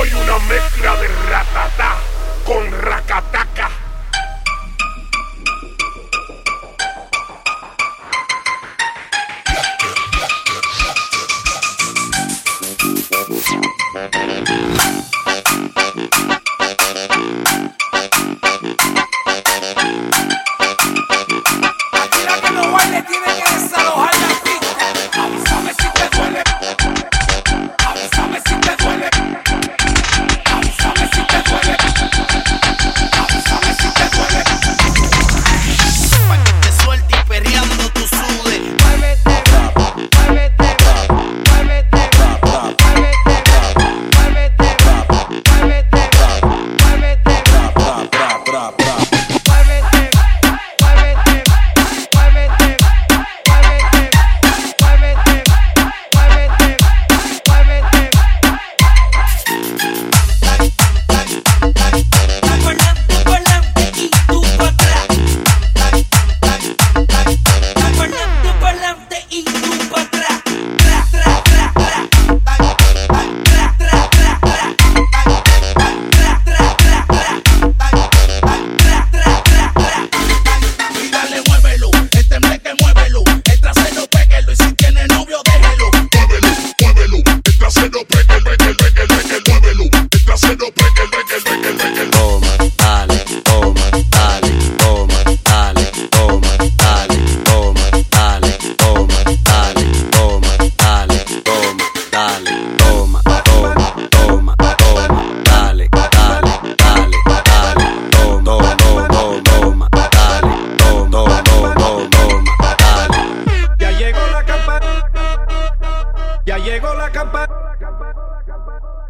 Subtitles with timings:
[0.00, 1.98] Soy una mezcla de ratatá
[2.46, 3.68] con racataca.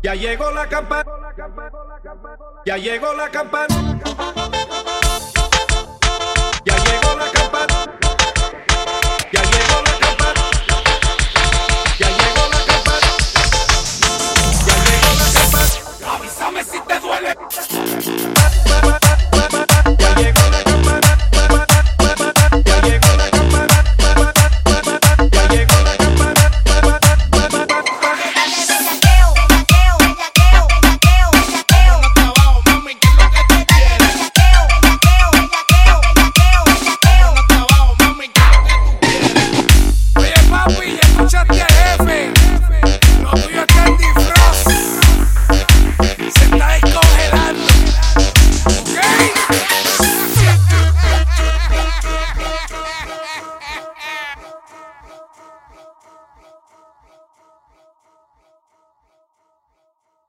[0.02, 1.04] Ya llegó la campana.
[2.64, 4.29] Ya llegó la campana.